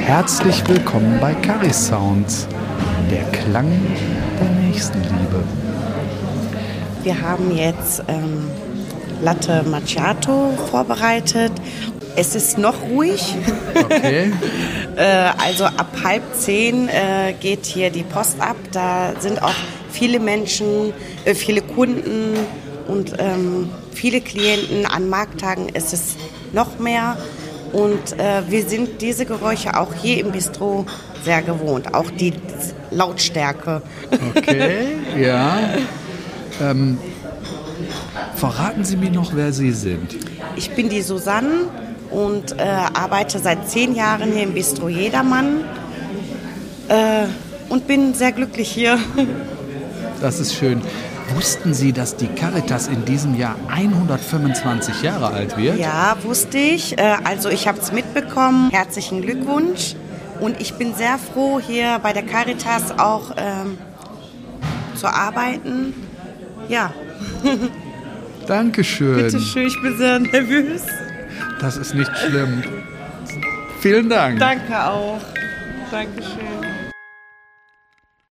Herzlich 0.00 0.66
willkommen 0.66 1.20
bei 1.20 1.32
Caris 1.34 1.86
Sounds, 1.86 2.48
der 3.08 3.22
Klang 3.26 3.70
der 4.40 4.50
Nächstenliebe. 4.64 5.44
Wir 7.04 7.20
haben 7.20 7.56
jetzt 7.56 8.02
ähm, 8.08 8.50
Latte 9.22 9.62
Macchiato 9.62 10.50
vorbereitet 10.70 11.52
es 12.16 12.34
ist 12.34 12.58
noch 12.58 12.82
ruhig. 12.82 13.34
Okay. 13.74 14.32
äh, 14.96 15.02
also 15.38 15.64
ab 15.64 15.88
halb 16.04 16.22
zehn 16.34 16.88
äh, 16.88 17.34
geht 17.38 17.66
hier 17.66 17.90
die 17.90 18.02
Post 18.02 18.40
ab. 18.40 18.56
Da 18.72 19.12
sind 19.18 19.42
auch 19.42 19.54
viele 19.90 20.20
Menschen, 20.20 20.92
äh, 21.24 21.34
viele 21.34 21.62
Kunden 21.62 22.34
und 22.86 23.14
ähm, 23.18 23.70
viele 23.92 24.20
Klienten. 24.20 24.86
An 24.86 25.08
Markttagen 25.08 25.68
ist 25.68 25.92
es 25.92 26.16
noch 26.52 26.78
mehr. 26.78 27.16
Und 27.72 28.16
wir 28.48 28.64
sind 28.68 29.00
diese 29.00 29.26
Geräusche 29.26 29.78
auch 29.78 29.94
hier 29.94 30.18
im 30.18 30.32
Bistro 30.32 30.86
sehr 31.24 31.40
gewohnt, 31.40 31.94
auch 31.94 32.10
die 32.10 32.32
Lautstärke. 32.90 33.80
Okay, 34.34 34.96
ja. 35.20 35.56
Ähm, 36.60 36.98
verraten 38.34 38.84
Sie 38.84 38.96
mir 38.96 39.12
noch, 39.12 39.36
wer 39.36 39.52
Sie 39.52 39.70
sind. 39.70 40.16
Ich 40.56 40.72
bin 40.72 40.88
die 40.88 41.02
Susanne 41.02 41.68
und 42.10 42.58
äh, 42.58 42.62
arbeite 42.62 43.38
seit 43.38 43.68
zehn 43.68 43.94
Jahren 43.94 44.32
hier 44.32 44.42
im 44.42 44.54
Bistro 44.54 44.88
Jedermann 44.88 45.64
äh, 46.88 47.26
und 47.68 47.86
bin 47.86 48.14
sehr 48.14 48.32
glücklich 48.32 48.70
hier. 48.70 48.98
Das 50.20 50.38
ist 50.38 50.54
schön. 50.54 50.82
Wussten 51.34 51.74
Sie, 51.74 51.92
dass 51.92 52.16
die 52.16 52.26
Caritas 52.26 52.88
in 52.88 53.04
diesem 53.04 53.36
Jahr 53.36 53.54
125 53.68 55.02
Jahre 55.02 55.28
alt 55.28 55.56
wird? 55.56 55.78
Ja, 55.78 56.16
wusste 56.22 56.58
ich. 56.58 56.98
Äh, 56.98 57.16
also 57.24 57.48
ich 57.48 57.68
habe 57.68 57.78
es 57.78 57.92
mitbekommen. 57.92 58.70
Herzlichen 58.70 59.22
Glückwunsch. 59.22 59.94
Und 60.40 60.60
ich 60.60 60.74
bin 60.74 60.94
sehr 60.94 61.18
froh, 61.18 61.60
hier 61.60 62.00
bei 62.02 62.12
der 62.12 62.22
Caritas 62.22 62.98
auch 62.98 63.32
ähm, 63.36 63.78
zu 64.94 65.06
arbeiten. 65.06 65.94
Ja. 66.68 66.92
Dankeschön. 68.46 69.16
Bitte 69.16 69.40
schön, 69.40 69.66
ich 69.66 69.80
bin 69.80 69.96
sehr 69.98 70.18
nervös. 70.18 70.82
Das 71.60 71.76
ist 71.76 71.94
nicht 71.94 72.10
schlimm. 72.16 72.62
Vielen 73.80 74.08
Dank. 74.08 74.38
Danke 74.38 74.84
auch. 74.84 75.20
Dankeschön. 75.90 76.69